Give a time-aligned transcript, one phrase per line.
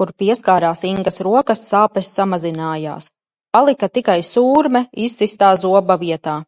[0.00, 3.08] Kur pieskārās Ingas rokas sāpes mazinājās,
[3.58, 6.38] palika tikai sūrme izsistā zoba vietā.